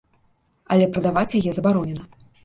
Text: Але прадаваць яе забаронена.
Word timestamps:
Але 0.75 0.87
прадаваць 0.95 1.37
яе 1.41 1.51
забаронена. 1.57 2.03